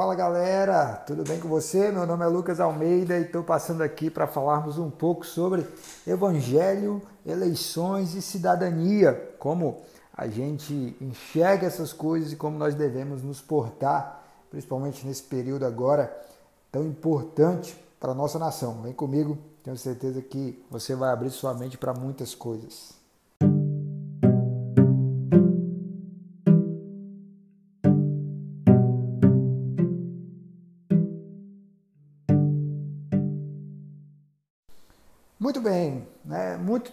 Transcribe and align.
Fala 0.00 0.14
galera, 0.14 0.94
tudo 1.06 1.22
bem 1.24 1.38
com 1.38 1.46
você? 1.46 1.92
Meu 1.92 2.06
nome 2.06 2.24
é 2.24 2.26
Lucas 2.26 2.58
Almeida 2.58 3.18
e 3.18 3.24
estou 3.24 3.42
passando 3.42 3.82
aqui 3.82 4.08
para 4.08 4.26
falarmos 4.26 4.78
um 4.78 4.88
pouco 4.88 5.26
sobre 5.26 5.66
Evangelho, 6.06 7.02
eleições 7.26 8.14
e 8.14 8.22
cidadania, 8.22 9.12
como 9.38 9.82
a 10.16 10.26
gente 10.26 10.96
enxerga 11.02 11.66
essas 11.66 11.92
coisas 11.92 12.32
e 12.32 12.36
como 12.36 12.56
nós 12.56 12.74
devemos 12.74 13.22
nos 13.22 13.42
portar, 13.42 14.24
principalmente 14.50 15.06
nesse 15.06 15.24
período 15.24 15.66
agora 15.66 16.10
tão 16.72 16.82
importante 16.82 17.78
para 18.00 18.12
a 18.12 18.14
nossa 18.14 18.38
nação. 18.38 18.80
Vem 18.80 18.94
comigo, 18.94 19.36
tenho 19.62 19.76
certeza 19.76 20.22
que 20.22 20.64
você 20.70 20.94
vai 20.94 21.12
abrir 21.12 21.28
sua 21.28 21.52
mente 21.52 21.76
para 21.76 21.92
muitas 21.92 22.34
coisas. 22.34 22.99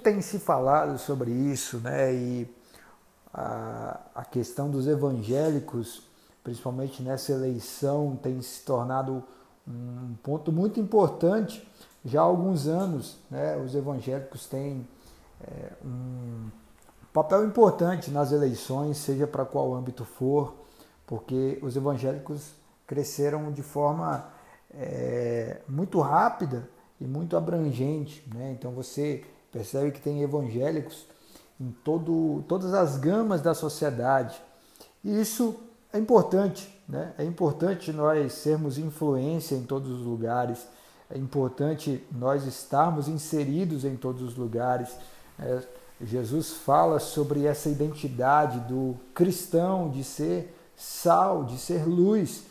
Tem 0.08 0.22
se 0.22 0.40
falado 0.40 0.98
sobre 0.98 1.32
isso, 1.32 1.80
né? 1.80 2.14
e 2.14 2.50
a, 3.34 4.00
a 4.16 4.24
questão 4.24 4.72
dos 4.72 4.88
evangélicos, 4.88 6.02
principalmente 6.42 7.04
nessa 7.04 7.34
eleição, 7.34 8.18
tem 8.24 8.42
se 8.42 8.64
tornado 8.64 9.22
um 9.68 10.16
ponto 10.24 10.50
muito 10.50 10.80
importante. 10.80 11.70
Já 12.06 12.22
há 12.22 12.24
alguns 12.24 12.68
anos, 12.68 13.18
né? 13.30 13.58
os 13.58 13.76
evangélicos 13.76 14.46
têm 14.46 14.88
é, 15.42 15.74
um 15.84 16.50
papel 17.12 17.46
importante 17.46 18.10
nas 18.10 18.32
eleições, 18.32 18.96
seja 19.00 19.28
para 19.28 19.44
qual 19.44 19.76
âmbito 19.76 20.06
for, 20.06 20.56
porque 21.06 21.60
os 21.62 21.76
evangélicos 21.76 22.54
cresceram 22.86 23.52
de 23.52 23.62
forma 23.62 24.26
é, 24.74 25.60
muito 25.68 26.00
rápida 26.00 26.70
e 26.98 27.04
muito 27.06 27.36
abrangente. 27.36 28.24
Né? 28.34 28.56
Então 28.58 28.72
você 28.72 29.26
percebe 29.58 29.92
que 29.92 30.00
tem 30.00 30.22
evangélicos 30.22 31.08
em 31.60 31.72
todo, 31.84 32.44
todas 32.48 32.76
as 32.76 32.98
gamas 32.98 33.42
da 33.42 33.56
sociedade. 33.56 34.40
E 35.04 35.20
isso 35.20 35.56
é 35.92 35.98
importante. 35.98 36.72
Né? 36.88 37.12
É 37.18 37.24
importante 37.24 37.92
nós 37.92 38.34
sermos 38.34 38.78
influência 38.78 39.56
em 39.56 39.64
todos 39.64 39.90
os 39.90 40.06
lugares. 40.06 40.68
É 41.10 41.18
importante 41.18 42.04
nós 42.12 42.46
estarmos 42.46 43.08
inseridos 43.08 43.84
em 43.84 43.96
todos 43.96 44.22
os 44.22 44.36
lugares. 44.36 44.96
É, 45.40 45.64
Jesus 46.00 46.52
fala 46.52 47.00
sobre 47.00 47.46
essa 47.46 47.68
identidade 47.68 48.60
do 48.60 48.96
cristão 49.16 49.90
de 49.90 50.04
ser 50.04 50.56
sal, 50.76 51.46
de 51.46 51.58
ser 51.58 51.84
luz. 51.88 52.44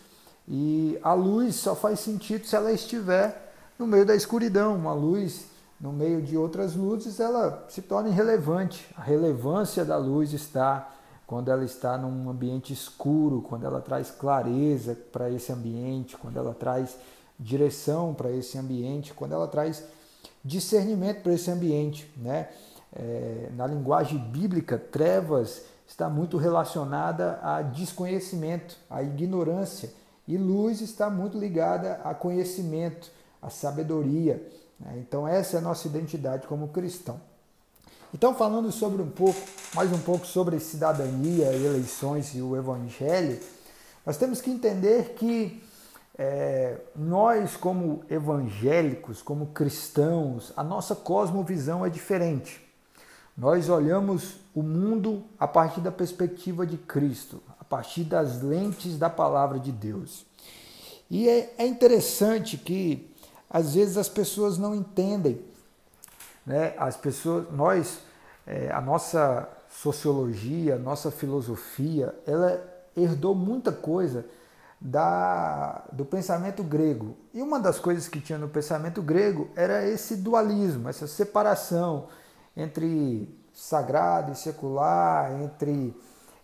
E 0.48 0.98
a 1.02 1.12
luz 1.12 1.54
só 1.54 1.76
faz 1.76 2.00
sentido 2.00 2.46
se 2.46 2.56
ela 2.56 2.72
estiver 2.72 3.54
no 3.78 3.86
meio 3.86 4.04
da 4.04 4.16
escuridão, 4.16 4.74
uma 4.74 4.92
luz 4.92 5.54
no 5.80 5.92
meio 5.92 6.22
de 6.22 6.36
outras 6.36 6.74
luzes, 6.74 7.20
ela 7.20 7.64
se 7.68 7.82
torna 7.82 8.08
irrelevante. 8.08 8.86
A 8.96 9.02
relevância 9.02 9.84
da 9.84 9.96
luz 9.96 10.32
está 10.32 10.92
quando 11.26 11.50
ela 11.50 11.64
está 11.64 11.98
num 11.98 12.30
ambiente 12.30 12.72
escuro, 12.72 13.42
quando 13.42 13.66
ela 13.66 13.80
traz 13.80 14.10
clareza 14.10 14.96
para 15.12 15.28
esse 15.28 15.52
ambiente, 15.52 16.16
quando 16.16 16.36
ela 16.36 16.54
traz 16.54 16.96
direção 17.38 18.14
para 18.14 18.30
esse 18.30 18.56
ambiente, 18.56 19.12
quando 19.12 19.32
ela 19.32 19.48
traz 19.48 19.84
discernimento 20.44 21.22
para 21.22 21.32
esse 21.32 21.50
ambiente. 21.50 22.10
Né? 22.16 22.48
É, 22.94 23.50
na 23.56 23.66
linguagem 23.66 24.18
bíblica, 24.18 24.78
trevas 24.78 25.64
está 25.86 26.08
muito 26.08 26.36
relacionada 26.36 27.38
a 27.42 27.60
desconhecimento, 27.60 28.76
a 28.88 29.02
ignorância, 29.02 29.92
e 30.28 30.36
luz 30.36 30.80
está 30.80 31.10
muito 31.10 31.38
ligada 31.38 32.00
a 32.04 32.14
conhecimento, 32.14 33.10
a 33.40 33.50
sabedoria. 33.50 34.44
Né? 34.80 34.96
Então 34.98 35.26
essa 35.26 35.56
é 35.56 35.58
a 35.58 35.62
nossa 35.62 35.86
identidade 35.88 36.46
como 36.46 36.68
cristão. 36.68 37.20
Então 38.14 38.34
falando 38.34 38.70
sobre 38.70 39.02
um 39.02 39.10
pouco, 39.10 39.40
mais 39.74 39.92
um 39.92 39.98
pouco 39.98 40.26
sobre 40.26 40.58
cidadania, 40.60 41.52
eleições 41.52 42.34
e 42.34 42.40
o 42.40 42.56
evangelho, 42.56 43.38
nós 44.04 44.16
temos 44.16 44.40
que 44.40 44.50
entender 44.50 45.14
que 45.14 45.62
é, 46.18 46.78
nós 46.94 47.56
como 47.56 48.02
evangélicos, 48.08 49.20
como 49.20 49.48
cristãos, 49.48 50.52
a 50.56 50.64
nossa 50.64 50.94
cosmovisão 50.94 51.84
é 51.84 51.90
diferente. 51.90 52.64
Nós 53.36 53.68
olhamos 53.68 54.36
o 54.54 54.62
mundo 54.62 55.24
a 55.38 55.46
partir 55.46 55.80
da 55.80 55.92
perspectiva 55.92 56.66
de 56.66 56.78
Cristo, 56.78 57.42
a 57.60 57.64
partir 57.64 58.04
das 58.04 58.40
lentes 58.40 58.96
da 58.96 59.10
palavra 59.10 59.58
de 59.58 59.70
Deus. 59.70 60.24
E 61.10 61.28
é, 61.28 61.54
é 61.58 61.66
interessante 61.66 62.56
que 62.56 63.14
às 63.56 63.74
vezes 63.74 63.96
as 63.96 64.08
pessoas 64.08 64.58
não 64.58 64.74
entendem. 64.74 65.40
Né? 66.44 66.74
As 66.76 66.94
pessoas, 66.94 67.50
nós, 67.50 68.00
é, 68.46 68.70
a 68.70 68.82
nossa 68.82 69.48
sociologia, 69.70 70.74
a 70.74 70.78
nossa 70.78 71.10
filosofia, 71.10 72.14
ela 72.26 72.62
herdou 72.94 73.34
muita 73.34 73.72
coisa 73.72 74.26
da, 74.78 75.86
do 75.90 76.04
pensamento 76.04 76.62
grego. 76.62 77.16
E 77.32 77.40
uma 77.40 77.58
das 77.58 77.78
coisas 77.78 78.06
que 78.08 78.20
tinha 78.20 78.38
no 78.38 78.46
pensamento 78.46 79.00
grego 79.00 79.48
era 79.56 79.86
esse 79.88 80.16
dualismo, 80.16 80.90
essa 80.90 81.06
separação 81.06 82.08
entre 82.54 83.34
sagrado 83.54 84.32
e 84.32 84.36
secular, 84.36 85.32
entre 85.40 85.98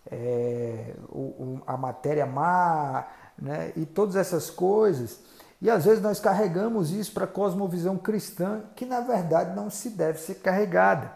é, 0.09 0.95
o, 1.09 1.61
a 1.67 1.77
matéria 1.77 2.25
má 2.25 3.05
né, 3.37 3.71
e 3.75 3.85
todas 3.85 4.15
essas 4.15 4.49
coisas. 4.49 5.19
E 5.63 5.69
às 5.69 5.85
vezes 5.85 6.03
nós 6.03 6.19
carregamos 6.19 6.91
isso 6.91 7.13
para 7.13 7.23
a 7.23 7.27
cosmovisão 7.27 7.97
cristã, 7.97 8.63
que 8.75 8.85
na 8.85 8.99
verdade 8.99 9.55
não 9.55 9.69
se 9.69 9.91
deve 9.91 10.19
ser 10.19 10.35
carregada. 10.35 11.13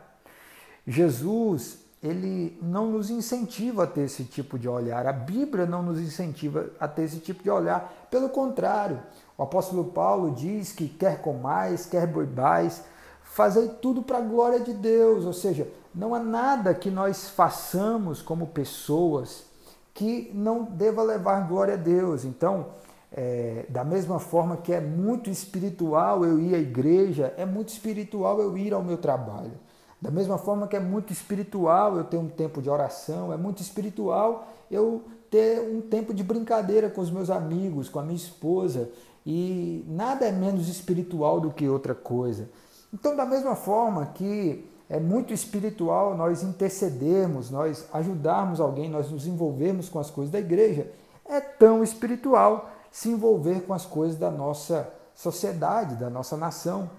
Jesus, 0.88 1.80
ele 2.02 2.58
não 2.62 2.88
nos 2.88 3.09
incentiva 3.09 3.84
a 3.84 3.88
ter 3.88 4.03
esse 4.03 4.24
tipo 4.24 4.58
de 4.58 4.69
olhar. 4.69 5.06
A 5.06 5.12
Bíblia 5.12 5.66
não 5.66 5.84
nos 5.84 6.00
incentiva 6.00 6.69
a 6.80 6.88
ter 6.88 7.03
esse 7.03 7.19
tipo 7.19 7.44
de 7.44 7.50
olhar. 7.50 8.08
Pelo 8.09 8.30
contrário, 8.30 9.02
o 9.38 9.44
apóstolo 9.44 9.84
Paulo 9.84 10.31
diz 10.31 10.72
que 10.72 10.88
quer 10.88 11.22
comais, 11.22 11.85
quer 11.85 12.08
bebais, 12.08 12.85
fazei 13.24 13.68
tudo 13.68 14.02
para 14.02 14.19
a 14.19 14.22
glória 14.22 14.62
de 14.62 14.72
Deus. 14.72 15.25
Ou 15.25 15.34
seja, 15.34 15.68
não 15.94 16.16
há 16.16 16.19
nada 16.19 16.74
que 16.74 16.90
nós 16.90 17.28
façamos 17.28 18.22
como 18.22 18.47
pessoas 18.47 19.44
que 19.94 20.31
não 20.34 20.64
deva 20.64 21.03
levar 21.03 21.50
glória 21.50 21.74
a 21.74 21.78
Deus. 21.78 22.24
Então, 22.24 22.68
é, 23.12 23.66
da 23.69 23.84
mesma 23.84 24.19
forma 24.19 24.57
que 24.57 24.73
é 24.73 24.81
muito 24.81 25.29
espiritual 25.29 26.25
eu 26.25 26.40
ir 26.40 26.56
à 26.56 26.57
igreja, 26.57 27.34
é 27.38 27.45
muito 27.45 27.69
espiritual 27.69 28.40
eu 28.40 28.57
ir 28.57 28.73
ao 28.73 28.84
meu 28.84 28.97
trabalho. 28.97 29.53
Da 30.00 30.12
mesma 30.12 30.38
forma 30.38 30.68
que 30.68 30.75
é 30.75 30.79
muito 30.79 31.12
espiritual 31.12 31.97
eu 31.97 32.03
ter 32.03 32.17
um 32.17 32.28
tempo 32.28 32.62
de 32.62 32.69
oração, 32.69 33.34
é 33.34 33.38
muito 33.38 33.62
espiritual 33.62 34.47
eu 34.69 35.03
ter 35.31 35.59
um 35.59 35.81
tempo 35.81 36.13
de 36.13 36.23
brincadeira 36.23 36.90
com 36.90 37.01
os 37.01 37.09
meus 37.09 37.29
amigos, 37.29 37.90
com 37.90 38.00
a 38.00 38.03
minha 38.03 38.16
esposa. 38.16 38.90
E 39.25 39.84
nada 39.88 40.25
é 40.25 40.31
menos 40.31 40.69
espiritual 40.69 41.40
do 41.40 41.51
que 41.51 41.67
outra 41.67 41.96
coisa. 41.96 42.50
Então, 42.94 43.16
da 43.16 43.25
mesma 43.25 43.56
forma 43.56 44.06
que 44.13 44.66
é 44.90 45.00
muito 45.00 45.34
espiritual 45.34 46.16
nós 46.16 46.44
intercedermos, 46.44 47.50
nós 47.50 47.88
ajudarmos 47.91 48.62
alguém, 48.62 48.90
nós 48.90 49.12
nos 49.12 49.28
envolvermos 49.28 49.90
com 49.90 50.00
as 50.00 50.09
coisas 50.09 50.31
da 50.31 50.40
igreja, 50.40 50.90
é 51.25 51.41
tão 51.41 51.84
espiritual 51.84 52.72
se 52.97 53.09
envolver 53.09 53.62
com 53.62 53.75
as 53.75 53.85
coisas 53.85 54.18
da 54.18 54.31
nossa 54.31 54.91
sociedade, 55.13 55.97
da 55.97 56.09
nossa 56.09 56.35
nação. 56.35 56.90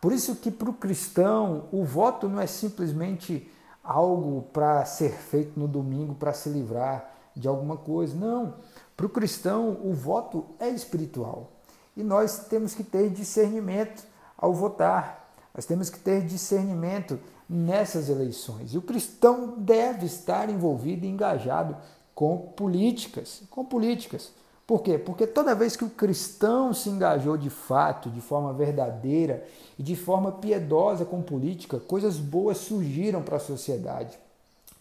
Por 0.00 0.10
isso 0.10 0.36
que 0.36 0.50
para 0.50 0.70
o 0.70 0.72
cristão 0.72 1.68
o 1.70 1.84
voto 1.84 2.26
não 2.26 2.40
é 2.40 2.46
simplesmente 2.46 3.52
algo 3.84 4.44
para 4.50 4.82
ser 4.86 5.12
feito 5.12 5.60
no 5.60 5.68
domingo 5.68 6.14
para 6.14 6.32
se 6.32 6.48
livrar 6.48 7.06
de 7.36 7.46
alguma 7.46 7.76
coisa. 7.76 8.16
Não. 8.16 8.54
Para 8.96 9.04
o 9.04 9.10
cristão 9.10 9.78
o 9.84 9.92
voto 9.92 10.46
é 10.58 10.70
espiritual. 10.70 11.52
E 11.94 12.02
nós 12.02 12.46
temos 12.48 12.74
que 12.74 12.82
ter 12.82 13.10
discernimento 13.10 14.06
ao 14.38 14.54
votar. 14.54 15.34
Nós 15.54 15.66
temos 15.66 15.90
que 15.90 15.98
ter 15.98 16.24
discernimento 16.24 17.20
nessas 17.46 18.08
eleições. 18.08 18.72
E 18.72 18.78
o 18.78 18.82
cristão 18.82 19.52
deve 19.58 20.06
estar 20.06 20.48
envolvido 20.48 21.04
e 21.04 21.10
engajado 21.10 21.76
com 22.14 22.38
políticas, 22.38 23.42
com 23.50 23.62
políticas. 23.62 24.32
Por 24.66 24.82
quê? 24.82 24.96
Porque 24.96 25.26
toda 25.26 25.54
vez 25.54 25.76
que 25.76 25.84
o 25.84 25.90
cristão 25.90 26.72
se 26.72 26.88
engajou 26.88 27.36
de 27.36 27.50
fato, 27.50 28.08
de 28.08 28.20
forma 28.20 28.52
verdadeira 28.52 29.44
e 29.78 29.82
de 29.82 29.96
forma 29.96 30.32
piedosa 30.32 31.04
com 31.04 31.20
política, 31.20 31.80
coisas 31.80 32.16
boas 32.16 32.58
surgiram 32.58 33.22
para 33.22 33.36
a 33.36 33.40
sociedade. 33.40 34.18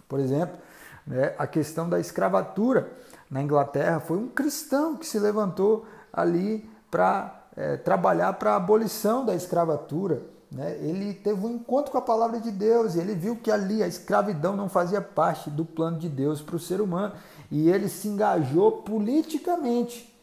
Por 0.07 0.19
exemplo, 0.19 0.57
né, 1.05 1.33
a 1.37 1.47
questão 1.47 1.89
da 1.89 1.99
escravatura 1.99 2.91
na 3.29 3.41
Inglaterra 3.41 3.99
foi 3.99 4.17
um 4.17 4.27
cristão 4.27 4.95
que 4.95 5.05
se 5.05 5.17
levantou 5.17 5.85
ali 6.13 6.69
para 6.89 7.41
é, 7.55 7.77
trabalhar 7.77 8.33
para 8.33 8.51
a 8.51 8.55
abolição 8.57 9.25
da 9.25 9.33
escravatura. 9.33 10.21
Né? 10.51 10.77
Ele 10.81 11.13
teve 11.13 11.45
um 11.45 11.55
encontro 11.55 11.91
com 11.91 11.97
a 11.97 12.01
palavra 12.01 12.39
de 12.39 12.51
Deus 12.51 12.95
e 12.95 12.99
ele 12.99 13.15
viu 13.15 13.37
que 13.37 13.49
ali 13.49 13.81
a 13.81 13.87
escravidão 13.87 14.55
não 14.55 14.67
fazia 14.67 15.01
parte 15.01 15.49
do 15.49 15.63
plano 15.63 15.97
de 15.97 16.09
Deus 16.09 16.41
para 16.41 16.57
o 16.57 16.59
ser 16.59 16.81
humano 16.81 17.13
e 17.49 17.69
ele 17.69 17.87
se 17.87 18.07
engajou 18.09 18.71
politicamente 18.83 20.13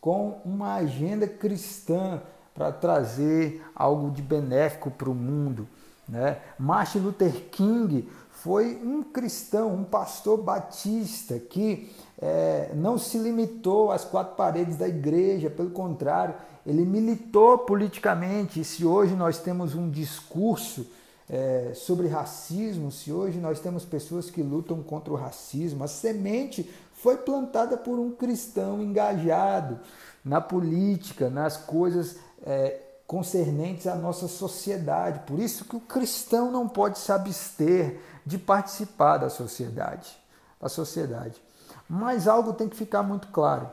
com 0.00 0.40
uma 0.44 0.74
agenda 0.74 1.26
cristã 1.26 2.20
para 2.52 2.72
trazer 2.72 3.64
algo 3.74 4.10
de 4.10 4.22
benéfico 4.22 4.90
para 4.90 5.10
o 5.10 5.14
mundo. 5.14 5.68
Né? 6.08 6.38
Martin 6.58 6.98
Luther 6.98 7.48
King 7.50 8.08
foi 8.30 8.80
um 8.82 9.02
cristão, 9.02 9.74
um 9.74 9.84
pastor 9.84 10.38
batista 10.38 11.38
que 11.38 11.92
é, 12.20 12.70
não 12.74 12.96
se 12.98 13.18
limitou 13.18 13.90
às 13.90 14.04
quatro 14.04 14.36
paredes 14.36 14.76
da 14.76 14.88
igreja, 14.88 15.50
pelo 15.50 15.70
contrário, 15.70 16.34
ele 16.66 16.84
militou 16.84 17.58
politicamente. 17.58 18.60
E 18.60 18.64
se 18.64 18.84
hoje 18.84 19.14
nós 19.14 19.38
temos 19.38 19.74
um 19.74 19.88
discurso 19.88 20.86
é, 21.30 21.72
sobre 21.74 22.08
racismo, 22.08 22.90
se 22.90 23.12
hoje 23.12 23.38
nós 23.38 23.60
temos 23.60 23.84
pessoas 23.84 24.28
que 24.28 24.42
lutam 24.42 24.82
contra 24.82 25.12
o 25.12 25.16
racismo, 25.16 25.84
a 25.84 25.88
semente 25.88 26.68
foi 26.94 27.16
plantada 27.18 27.76
por 27.76 27.98
um 27.98 28.10
cristão 28.10 28.82
engajado 28.82 29.78
na 30.24 30.40
política, 30.40 31.30
nas 31.30 31.56
coisas 31.56 32.16
é, 32.44 32.80
concernentes 33.06 33.86
à 33.86 33.94
nossa 33.94 34.26
sociedade. 34.26 35.20
Por 35.20 35.38
isso 35.38 35.64
que 35.64 35.76
o 35.76 35.80
cristão 35.80 36.50
não 36.50 36.68
pode 36.68 36.98
se 36.98 37.12
abster 37.12 38.00
de 38.24 38.38
participar 38.38 39.18
da 39.18 39.30
sociedade, 39.30 40.18
da 40.60 40.68
sociedade. 40.68 41.40
Mas 41.88 42.26
algo 42.26 42.52
tem 42.52 42.68
que 42.68 42.76
ficar 42.76 43.04
muito 43.04 43.28
claro. 43.28 43.68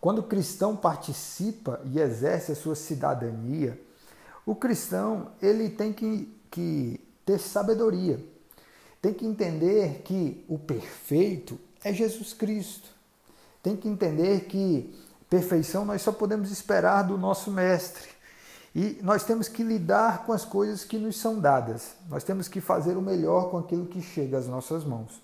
Quando 0.00 0.18
o 0.18 0.24
cristão 0.24 0.76
participa 0.76 1.80
e 1.84 1.98
exerce 1.98 2.52
a 2.52 2.56
sua 2.56 2.74
cidadania, 2.74 3.80
o 4.44 4.54
cristão 4.54 5.28
ele 5.42 5.68
tem 5.68 5.92
que, 5.92 6.32
que 6.50 7.00
ter 7.24 7.38
sabedoria, 7.38 8.24
tem 9.02 9.12
que 9.12 9.26
entender 9.26 10.02
que 10.02 10.44
o 10.48 10.58
perfeito 10.58 11.58
é 11.82 11.92
Jesus 11.92 12.32
Cristo, 12.32 12.88
tem 13.62 13.76
que 13.76 13.88
entender 13.88 14.44
que 14.44 14.94
perfeição 15.28 15.84
nós 15.84 16.02
só 16.02 16.12
podemos 16.12 16.50
esperar 16.50 17.02
do 17.02 17.18
nosso 17.18 17.50
Mestre. 17.50 18.16
E 18.74 18.98
nós 19.02 19.24
temos 19.24 19.48
que 19.48 19.62
lidar 19.62 20.26
com 20.26 20.32
as 20.32 20.44
coisas 20.44 20.84
que 20.84 20.98
nos 20.98 21.16
são 21.18 21.40
dadas. 21.40 21.94
Nós 22.10 22.22
temos 22.22 22.46
que 22.46 22.60
fazer 22.60 22.96
o 22.96 23.02
melhor 23.02 23.50
com 23.50 23.56
aquilo 23.56 23.86
que 23.86 24.02
chega 24.02 24.36
às 24.36 24.46
nossas 24.46 24.84
mãos. 24.84 25.20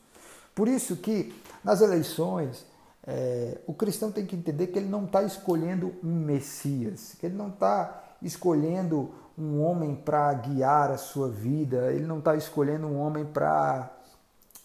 Por 0.55 0.69
isso 0.69 0.97
que 0.97 1.35
nas 1.63 1.83
eleições 1.83 2.65
é, 3.07 3.59
o 3.67 3.75
cristão 3.75 4.13
tem 4.13 4.25
que 4.25 4.37
entender 4.37 4.69
que 4.69 4.79
ele 4.79 4.89
não 4.89 5.05
está 5.05 5.23
escolhendo 5.23 5.95
um 6.03 6.15
Messias, 6.15 7.17
que 7.19 7.27
ele 7.27 7.35
não 7.35 7.49
está 7.49 8.03
escolhendo 8.23 9.11
um 9.37 9.63
homem 9.63 9.95
para 9.95 10.33
guiar 10.35 10.91
a 10.91 10.99
sua 10.99 11.29
vida, 11.29 11.93
ele 11.93 12.07
não 12.07 12.19
está 12.19 12.37
escolhendo 12.37 12.87
um 12.87 13.01
homem 13.01 13.25
para, 13.25 13.91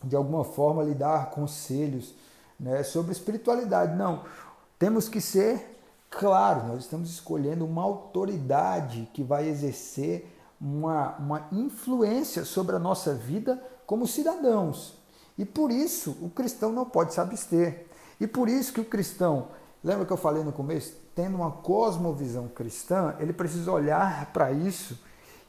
de 0.04 0.16
alguma 0.16 0.44
forma, 0.44 0.84
lhe 0.84 0.94
dar 0.94 1.32
conselhos 1.32 2.14
né, 2.60 2.84
sobre 2.84 3.12
espiritualidade. 3.12 3.96
Não. 3.96 4.24
Temos 4.78 5.10
que 5.10 5.20
ser 5.20 5.78
Claro, 6.10 6.68
nós 6.68 6.84
estamos 6.84 7.10
escolhendo 7.10 7.66
uma 7.66 7.84
autoridade 7.84 9.10
que 9.14 9.24
vai 9.24 9.48
exercer 9.48 10.34
uma, 10.60 11.16
uma 11.18 11.48
influência 11.52 12.46
sobre 12.46 12.76
a 12.76 12.80
nossa 12.80 13.14
vida 13.14 13.62
como 13.86 14.08
cidadãos. 14.08 14.98
E 15.38 15.46
por 15.46 15.70
isso 15.70 16.18
o 16.22 16.30
cristão 16.30 16.72
não 16.72 16.86
pode 16.86 17.14
se 17.14 17.22
abster. 17.22 17.87
E 18.20 18.28
por 18.28 18.50
isso 18.50 18.74
que 18.74 18.82
o 18.82 18.86
cristão, 18.86 19.50
lembra 19.84 20.06
que 20.06 20.14
eu 20.14 20.18
falei 20.18 20.44
no 20.44 20.52
começo, 20.52 20.94
tendo 21.16 21.36
uma 21.36 21.52
cosmovisão 21.52 22.48
cristã, 22.48 23.16
ele 23.20 23.34
precisa 23.34 23.72
olhar 23.72 24.28
para 24.34 24.52
isso 24.52 24.98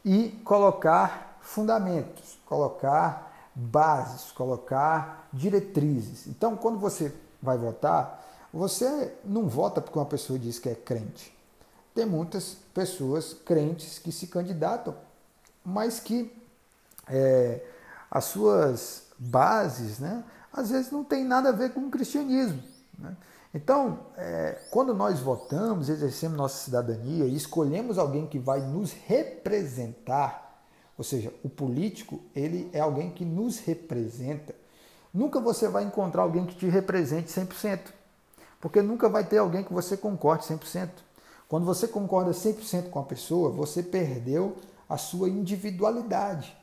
e 0.05 0.31
colocar 0.45 1.39
fundamentos, 1.41 2.39
colocar 2.47 3.51
bases, 3.55 4.31
colocar 4.33 5.29
diretrizes. 5.33 6.27
Então, 6.27 6.57
quando 6.57 6.79
você 6.79 7.13
vai 7.43 7.59
votar, 7.59 8.25
você 8.53 9.13
não 9.25 9.49
vota 9.49 9.81
porque 9.81 9.99
uma 9.99 10.07
pessoa 10.07 10.39
diz 10.39 10.59
que 10.59 10.69
é 10.69 10.75
crente. 10.75 11.37
Tem 11.95 12.07
muitas 12.07 12.57
pessoas 12.73 13.35
crentes 13.35 13.99
que 13.99 14.13
se 14.13 14.29
candidatam, 14.29 14.95
mas 15.65 15.99
que 16.01 16.33
é, 17.09 17.65
as 18.11 18.25
suas 18.25 19.03
bases, 19.19 19.99
né, 19.99 20.23
às 20.59 20.71
vezes 20.71 20.91
não 20.91 21.05
tem 21.05 21.25
nada 21.25 21.51
a 21.51 21.53
ver 21.53 21.73
com 21.73 21.81
o 21.81 21.91
cristianismo. 21.91 22.63
Né? 22.99 23.17
Então, 23.55 24.01
é, 24.17 24.59
quando 24.71 24.93
nós 24.95 25.21
votamos, 25.21 25.89
exercemos 25.89 26.37
nossa 26.37 26.65
cidadania 26.65 27.25
e 27.25 27.35
escolhemos 27.35 27.99
alguém 27.99 28.27
que 28.27 28.39
vai 28.39 28.61
nos 28.61 28.93
representar, 28.93 30.63
ou 30.97 31.05
seja, 31.05 31.33
o 31.43 31.49
político 31.49 32.21
ele 32.35 32.69
é 32.73 32.81
alguém 32.81 33.11
que 33.11 33.25
nos 33.25 33.59
representa. 33.61 34.55
Nunca 35.15 35.41
você 35.41 35.69
vai 35.69 35.85
encontrar 35.85 36.23
alguém 36.23 36.45
que 36.45 36.57
te 36.57 36.67
represente 36.67 37.29
100%. 37.33 37.81
Porque 38.61 38.83
nunca 38.83 39.09
vai 39.09 39.25
ter 39.25 39.39
alguém 39.39 39.63
que 39.63 39.73
você 39.73 39.97
concorde 39.97 40.45
100%. 40.45 40.91
Quando 41.49 41.65
você 41.65 41.89
concorda 41.89 42.33
100% 42.33 42.91
com 42.91 42.99
a 42.99 43.05
pessoa, 43.05 43.51
você 43.51 43.83
perdeu 43.83 44.57
a 44.89 44.99
sua 44.99 45.29
individualidade. 45.29 46.58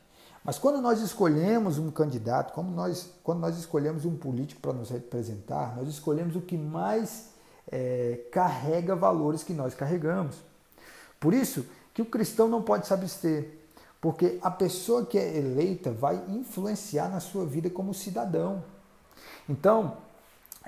Mas 0.46 0.60
quando 0.60 0.80
nós 0.80 1.00
escolhemos 1.00 1.76
um 1.76 1.90
candidato, 1.90 2.52
como 2.52 2.70
nós, 2.70 3.10
quando 3.24 3.40
nós 3.40 3.58
escolhemos 3.58 4.04
um 4.04 4.16
político 4.16 4.60
para 4.60 4.72
nos 4.72 4.90
representar, 4.90 5.74
nós 5.74 5.88
escolhemos 5.88 6.36
o 6.36 6.40
que 6.40 6.56
mais 6.56 7.30
é, 7.68 8.20
carrega 8.30 8.94
valores 8.94 9.42
que 9.42 9.52
nós 9.52 9.74
carregamos. 9.74 10.36
Por 11.18 11.34
isso 11.34 11.66
que 11.92 12.00
o 12.00 12.06
cristão 12.06 12.46
não 12.46 12.62
pode 12.62 12.86
se 12.86 12.94
abster, 12.94 13.58
porque 14.00 14.38
a 14.40 14.48
pessoa 14.48 15.04
que 15.04 15.18
é 15.18 15.36
eleita 15.36 15.90
vai 15.90 16.22
influenciar 16.28 17.08
na 17.08 17.18
sua 17.18 17.44
vida 17.44 17.68
como 17.68 17.92
cidadão. 17.92 18.62
Então, 19.48 19.96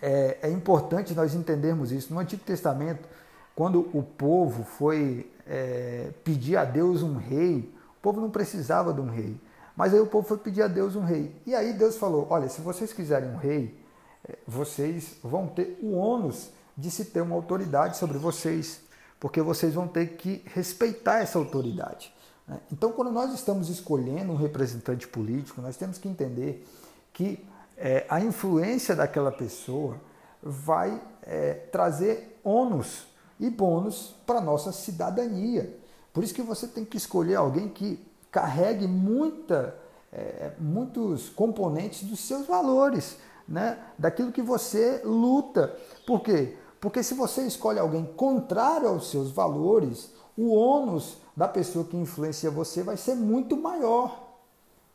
é, 0.03 0.39
é 0.43 0.51
importante 0.51 1.15
nós 1.15 1.35
entendermos 1.35 1.93
isso. 1.93 2.13
No 2.13 2.19
Antigo 2.19 2.43
Testamento, 2.43 3.09
quando 3.55 3.89
o 3.97 4.03
povo 4.03 4.65
foi 4.65 5.31
é, 5.47 6.11
pedir 6.25 6.57
a 6.57 6.65
Deus 6.65 7.01
um 7.01 7.17
rei, 7.17 7.73
o 7.97 8.01
povo 8.03 8.21
não 8.21 8.29
precisava 8.29 8.93
de 8.93 9.01
um 9.01 9.09
rei. 9.09 9.39
Mas 9.79 9.95
aí 9.95 10.01
o 10.01 10.09
povo 10.09 10.27
foi 10.27 10.39
pedir 10.39 10.63
a 10.63 10.67
Deus 10.67 10.97
um 10.97 11.05
rei. 11.05 11.41
E 11.47 11.55
aí 11.55 11.73
Deus 11.73 11.97
falou: 11.97 12.27
olha, 12.31 12.49
se 12.49 12.61
vocês 12.61 12.93
quiserem 12.93 13.31
um 13.31 13.37
rei, 13.37 13.81
é, 14.29 14.37
vocês 14.45 15.15
vão 15.23 15.47
ter 15.47 15.79
o 15.81 15.93
ônus 15.93 16.51
de 16.77 16.91
se 16.91 17.05
ter 17.05 17.21
uma 17.21 17.37
autoridade 17.37 17.97
sobre 17.97 18.19
vocês, 18.19 18.81
porque 19.21 19.41
vocês 19.41 19.75
vão 19.75 19.87
ter 19.87 20.17
que 20.17 20.43
respeitar 20.47 21.21
essa 21.21 21.39
autoridade. 21.39 22.13
Né? 22.49 22.59
Então, 22.73 22.91
quando 22.91 23.13
nós 23.13 23.33
estamos 23.33 23.69
escolhendo 23.69 24.33
um 24.33 24.37
representante 24.37 25.07
político, 25.07 25.63
nós 25.63 25.77
temos 25.77 25.97
que 25.97 26.09
entender 26.09 26.67
que 27.13 27.47
é, 27.77 28.05
a 28.09 28.21
influência 28.21 28.97
daquela 28.97 29.31
pessoa 29.31 29.97
vai 30.43 31.01
é, 31.23 31.53
trazer 31.53 32.41
ônus 32.43 33.07
e 33.39 33.49
bônus 33.49 34.13
para 34.27 34.39
a 34.39 34.43
nossa 34.43 34.73
cidadania. 34.73 35.73
Por 36.13 36.25
isso 36.25 36.35
que 36.35 36.43
você 36.43 36.67
tem 36.67 36.85
que 36.85 36.97
escolher 36.97 37.37
alguém 37.37 37.69
que 37.69 38.05
carregue 38.39 38.87
muita, 38.87 39.75
é, 40.13 40.53
muitos 40.61 41.29
componentes 41.29 42.05
dos 42.09 42.21
seus 42.21 42.47
valores, 42.47 43.17
né? 43.49 43.77
daquilo 43.99 44.31
que 44.31 44.41
você 44.41 45.01
luta. 45.05 45.77
Por 46.07 46.21
quê? 46.21 46.57
Porque 46.81 47.03
se 47.03 47.15
você 47.15 47.43
escolhe 47.43 47.81
alguém 47.81 48.05
contrário 48.05 48.89
aos 48.89 49.11
seus 49.11 49.33
valores, 49.33 50.13
o 50.37 50.55
ônus 50.55 51.19
da 51.37 51.49
pessoa 51.49 51.85
que 51.85 51.97
influencia 51.97 52.49
você 52.49 52.81
vai 52.81 52.97
ser 52.97 53.17
muito 53.17 53.57
maior. 53.57 54.29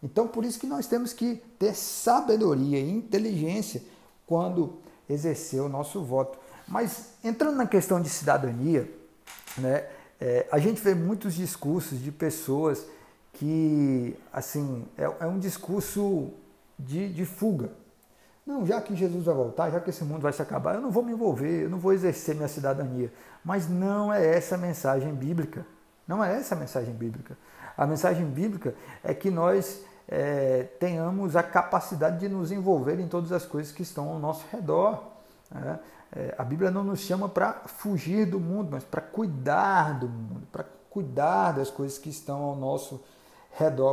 Então, 0.01 0.25
por 0.25 0.45
isso 0.45 0.57
que 0.57 0.67
nós 0.67 0.87
temos 0.87 1.11
que 1.11 1.35
ter 1.59 1.75
sabedoria 1.75 2.79
e 2.79 2.89
inteligência 2.89 3.83
quando 4.25 4.77
exercer 5.09 5.61
o 5.61 5.67
nosso 5.67 6.01
voto. 6.01 6.39
Mas 6.65 7.09
entrando 7.21 7.57
na 7.57 7.67
questão 7.67 8.01
de 8.01 8.07
cidadania, 8.07 8.89
né, 9.57 9.85
é, 10.19 10.47
a 10.49 10.59
gente 10.59 10.81
vê 10.81 10.95
muitos 10.95 11.33
discursos 11.33 11.99
de 11.99 12.09
pessoas 12.09 12.85
que, 13.33 14.17
assim, 14.31 14.85
é, 14.97 15.03
é 15.03 15.27
um 15.27 15.39
discurso 15.39 16.31
de, 16.77 17.11
de 17.11 17.25
fuga. 17.25 17.69
Não, 18.45 18.65
já 18.65 18.81
que 18.81 18.95
Jesus 18.95 19.25
vai 19.25 19.35
voltar, 19.35 19.71
já 19.71 19.79
que 19.79 19.89
esse 19.89 20.03
mundo 20.03 20.21
vai 20.21 20.33
se 20.33 20.41
acabar, 20.41 20.75
eu 20.75 20.81
não 20.81 20.91
vou 20.91 21.03
me 21.03 21.13
envolver, 21.13 21.63
eu 21.63 21.69
não 21.69 21.79
vou 21.79 21.93
exercer 21.93 22.35
minha 22.35 22.47
cidadania. 22.47 23.11
Mas 23.43 23.69
não 23.69 24.13
é 24.13 24.35
essa 24.35 24.55
a 24.55 24.57
mensagem 24.57 25.13
bíblica. 25.13 25.65
Não 26.07 26.23
é 26.23 26.35
essa 26.35 26.53
a 26.53 26.57
mensagem 26.57 26.93
bíblica. 26.93 27.37
A 27.77 27.87
mensagem 27.87 28.25
bíblica 28.25 28.75
é 29.03 29.13
que 29.13 29.31
nós 29.31 29.83
é, 30.07 30.63
tenhamos 30.79 31.35
a 31.35 31.41
capacidade 31.41 32.19
de 32.19 32.27
nos 32.27 32.51
envolver 32.51 32.99
em 32.99 33.07
todas 33.07 33.31
as 33.31 33.45
coisas 33.45 33.71
que 33.71 33.81
estão 33.81 34.09
ao 34.09 34.19
nosso 34.19 34.45
redor. 34.51 35.03
Né? 35.49 35.79
É, 36.15 36.35
a 36.37 36.43
Bíblia 36.43 36.69
não 36.69 36.83
nos 36.83 36.99
chama 36.99 37.29
para 37.29 37.53
fugir 37.65 38.25
do 38.25 38.39
mundo, 38.39 38.69
mas 38.71 38.83
para 38.83 39.01
cuidar 39.01 39.97
do 39.97 40.07
mundo, 40.07 40.45
para 40.51 40.65
cuidar 40.89 41.53
das 41.53 41.71
coisas 41.71 41.97
que 41.97 42.09
estão 42.09 42.43
ao 42.43 42.55
nosso 42.55 42.95
redor. 42.95 43.13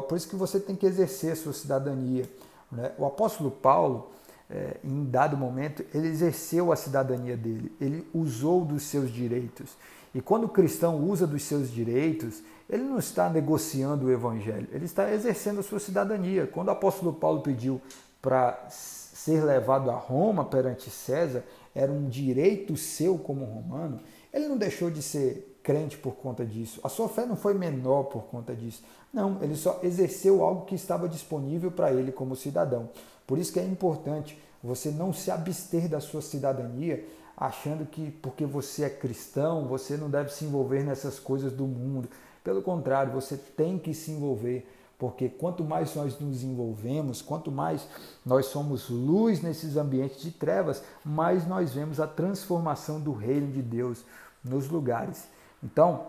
Por 0.08 0.16
isso 0.16 0.28
que 0.28 0.36
você 0.36 0.58
tem 0.58 0.74
que 0.74 0.86
exercer 0.86 1.36
sua 1.36 1.52
cidadania. 1.52 2.28
Né? 2.70 2.92
O 2.98 3.04
apóstolo 3.04 3.50
Paulo, 3.50 4.10
é, 4.48 4.76
em 4.82 5.04
dado 5.04 5.36
momento, 5.36 5.84
ele 5.94 6.08
exerceu 6.08 6.72
a 6.72 6.76
cidadania 6.76 7.36
dele, 7.36 7.72
ele 7.80 8.06
usou 8.14 8.64
dos 8.64 8.84
seus 8.84 9.10
direitos. 9.10 9.70
E 10.14 10.20
quando 10.20 10.44
o 10.44 10.48
cristão 10.48 10.96
usa 11.08 11.26
dos 11.26 11.42
seus 11.42 11.70
direitos, 11.70 12.42
ele 12.68 12.82
não 12.82 12.98
está 12.98 13.28
negociando 13.28 14.06
o 14.06 14.10
evangelho, 14.10 14.68
ele 14.72 14.84
está 14.84 15.12
exercendo 15.12 15.60
a 15.60 15.62
sua 15.62 15.78
cidadania. 15.78 16.46
Quando 16.46 16.68
o 16.68 16.72
apóstolo 16.72 17.12
Paulo 17.12 17.42
pediu 17.42 17.80
para 18.20 18.66
ser 18.70 19.44
levado 19.44 19.90
a 19.90 19.94
Roma 19.94 20.44
perante 20.44 20.90
César 20.90 21.44
era 21.74 21.90
um 21.90 22.08
direito 22.08 22.76
seu 22.76 23.18
como 23.18 23.44
romano, 23.44 24.00
ele 24.32 24.48
não 24.48 24.56
deixou 24.56 24.90
de 24.90 25.02
ser 25.02 25.49
crente 25.70 25.96
por 25.96 26.16
conta 26.16 26.44
disso. 26.44 26.80
A 26.82 26.88
sua 26.88 27.08
fé 27.08 27.24
não 27.24 27.36
foi 27.36 27.54
menor 27.54 28.04
por 28.04 28.24
conta 28.24 28.56
disso. 28.56 28.82
Não, 29.12 29.38
ele 29.40 29.54
só 29.54 29.78
exerceu 29.84 30.42
algo 30.42 30.64
que 30.64 30.74
estava 30.74 31.08
disponível 31.08 31.70
para 31.70 31.92
ele 31.92 32.10
como 32.10 32.34
cidadão. 32.34 32.88
Por 33.24 33.38
isso 33.38 33.52
que 33.52 33.60
é 33.60 33.64
importante 33.64 34.36
você 34.60 34.90
não 34.90 35.12
se 35.12 35.30
abster 35.30 35.88
da 35.88 36.00
sua 36.00 36.22
cidadania 36.22 37.06
achando 37.36 37.86
que 37.86 38.10
porque 38.10 38.44
você 38.44 38.82
é 38.82 38.90
cristão, 38.90 39.68
você 39.68 39.96
não 39.96 40.10
deve 40.10 40.30
se 40.32 40.44
envolver 40.44 40.82
nessas 40.82 41.20
coisas 41.20 41.52
do 41.52 41.66
mundo. 41.66 42.08
Pelo 42.42 42.62
contrário, 42.62 43.12
você 43.12 43.36
tem 43.36 43.78
que 43.78 43.94
se 43.94 44.10
envolver, 44.10 44.68
porque 44.98 45.28
quanto 45.28 45.62
mais 45.62 45.94
nós 45.94 46.18
nos 46.18 46.42
envolvemos, 46.42 47.22
quanto 47.22 47.52
mais 47.52 47.86
nós 48.26 48.46
somos 48.46 48.90
luz 48.90 49.40
nesses 49.40 49.76
ambientes 49.76 50.20
de 50.20 50.32
trevas, 50.32 50.82
mais 51.04 51.46
nós 51.46 51.72
vemos 51.72 52.00
a 52.00 52.08
transformação 52.08 53.00
do 53.00 53.12
reino 53.12 53.52
de 53.52 53.62
Deus 53.62 54.04
nos 54.42 54.68
lugares. 54.68 55.28
Então, 55.62 56.06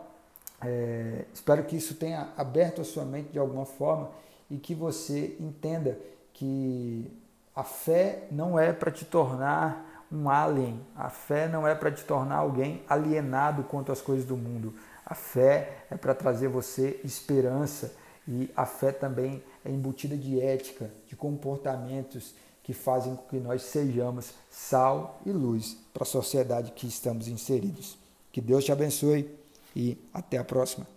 é, 0.61 1.25
espero 1.33 1.63
que 1.63 1.75
isso 1.75 1.95
tenha 1.95 2.29
aberto 2.37 2.81
a 2.81 2.83
sua 2.83 3.03
mente 3.03 3.31
de 3.31 3.39
alguma 3.39 3.65
forma 3.65 4.11
e 4.49 4.57
que 4.57 4.75
você 4.75 5.35
entenda 5.39 5.97
que 6.33 7.11
a 7.55 7.63
fé 7.63 8.27
não 8.31 8.59
é 8.59 8.71
para 8.71 8.91
te 8.91 9.05
tornar 9.05 10.05
um 10.11 10.29
alien. 10.29 10.79
A 10.95 11.09
fé 11.09 11.47
não 11.47 11.67
é 11.67 11.73
para 11.73 11.91
te 11.91 12.03
tornar 12.03 12.37
alguém 12.37 12.83
alienado 12.87 13.63
quanto 13.63 13.91
às 13.91 14.01
coisas 14.01 14.25
do 14.25 14.37
mundo. 14.37 14.73
A 15.05 15.15
fé 15.15 15.85
é 15.89 15.95
para 15.97 16.13
trazer 16.13 16.47
você 16.47 16.99
esperança 17.03 17.93
e 18.27 18.49
a 18.55 18.65
fé 18.65 18.91
também 18.91 19.43
é 19.65 19.69
embutida 19.69 20.15
de 20.15 20.39
ética, 20.39 20.91
de 21.07 21.15
comportamentos 21.15 22.35
que 22.63 22.73
fazem 22.73 23.15
com 23.15 23.23
que 23.27 23.37
nós 23.37 23.63
sejamos 23.63 24.33
sal 24.49 25.19
e 25.25 25.31
luz 25.31 25.77
para 25.93 26.03
a 26.03 26.05
sociedade 26.05 26.71
que 26.71 26.87
estamos 26.87 27.27
inseridos. 27.27 27.97
Que 28.31 28.39
Deus 28.39 28.63
te 28.63 28.71
abençoe 28.71 29.40
e 29.75 29.97
até 30.13 30.37
a 30.37 30.43
próxima. 30.43 30.87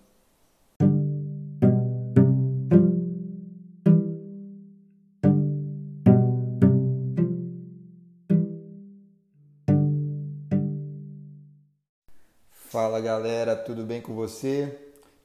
Fala 12.74 13.00
galera, 13.00 13.54
tudo 13.54 13.84
bem 13.84 14.00
com 14.00 14.14
você? 14.14 14.76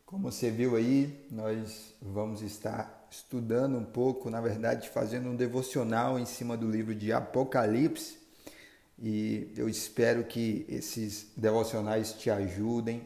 Como 0.05 0.31
você 0.31 0.51
viu 0.51 0.75
aí, 0.75 1.25
nós 1.31 1.95
vamos 1.99 2.43
estar 2.43 3.07
estudando 3.09 3.75
um 3.75 3.83
pouco, 3.83 4.29
na 4.29 4.39
verdade, 4.39 4.87
fazendo 4.89 5.29
um 5.29 5.35
devocional 5.35 6.19
em 6.19 6.25
cima 6.25 6.55
do 6.55 6.69
livro 6.69 6.93
de 6.93 7.11
Apocalipse. 7.11 8.19
E 9.01 9.51
eu 9.57 9.67
espero 9.67 10.23
que 10.25 10.63
esses 10.69 11.27
devocionais 11.35 12.13
te 12.13 12.29
ajudem, 12.29 13.01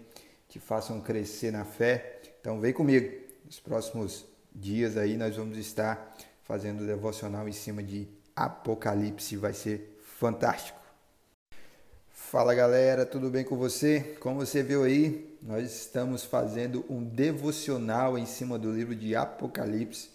te 0.54 0.60
façam 0.60 1.02
crescer 1.02 1.52
na 1.52 1.66
fé. 1.66 2.22
Então 2.40 2.60
vem 2.60 2.72
comigo. 2.72 3.12
Nos 3.44 3.60
próximos 3.60 4.24
dias 4.54 4.98
aí 4.98 5.18
nós 5.18 5.36
vamos 5.36 5.58
estar 5.58 6.16
fazendo 6.44 6.86
devocional 6.86 7.50
em 7.50 7.52
cima 7.52 7.82
de 7.82 8.08
Apocalipse, 8.36 9.36
vai 9.36 9.52
ser 9.52 10.00
fantástico. 10.04 10.80
Fala 12.12 12.54
galera, 12.54 13.04
tudo 13.04 13.32
bem 13.32 13.44
com 13.44 13.58
você? 13.58 14.16
Como 14.20 14.46
você 14.46 14.62
viu 14.62 14.84
aí, 14.84 15.36
nós 15.42 15.64
estamos 15.72 16.24
fazendo 16.24 16.86
um 16.88 17.04
devocional 17.04 18.16
em 18.16 18.28
cima 18.28 18.60
do 18.60 18.72
livro 18.72 18.96
de 18.96 19.16
Apocalipse, 19.16 20.12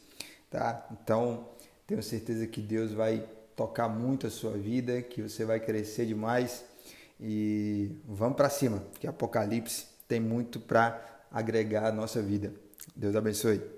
tá? 0.49 0.87
Então, 0.93 1.49
tenho 1.85 2.01
certeza 2.01 2.47
que 2.47 2.61
Deus 2.61 2.93
vai 2.93 3.29
tocar 3.57 3.89
muito 3.89 4.29
a 4.29 4.31
sua 4.31 4.53
vida, 4.53 5.03
que 5.03 5.21
você 5.21 5.45
vai 5.45 5.59
crescer 5.59 6.07
demais 6.07 6.65
e 7.21 7.91
vamos 8.05 8.37
para 8.37 8.49
cima, 8.49 8.85
que 9.01 9.07
Apocalipse 9.09 9.98
tem 10.09 10.19
muito 10.19 10.59
para 10.59 11.01
agregar 11.31 11.87
à 11.87 11.93
nossa 11.93 12.21
vida. 12.23 12.53
Deus 12.97 13.15
abençoe. 13.15 13.78